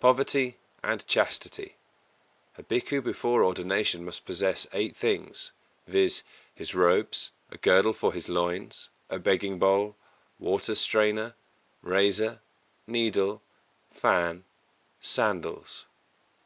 Poverty 0.00 0.56
and 0.82 1.06
Chastity. 1.06 1.76
A 2.56 2.62
Bhikkhu 2.62 3.04
before 3.04 3.44
ordination 3.44 4.06
must 4.06 4.24
possess 4.24 4.66
eight 4.72 4.96
things, 4.96 5.52
viz., 5.86 6.22
his 6.54 6.74
robes, 6.74 7.30
a 7.50 7.58
girdle 7.58 7.92
for 7.92 8.14
his 8.14 8.26
loins, 8.26 8.88
a 9.10 9.18
begging 9.18 9.58
bowl, 9.58 9.94
water 10.38 10.74
strainer, 10.74 11.34
razor, 11.82 12.40
needle, 12.86 13.42
fan, 13.92 14.44
sandals. 14.98 15.84